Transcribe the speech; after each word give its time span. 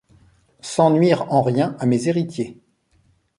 Sans 0.61 0.89
nuire 0.89 1.31
en 1.31 1.43
rien 1.43 1.77
à 1.79 1.85
mes 1.85 2.07
héritiers... 2.07 2.57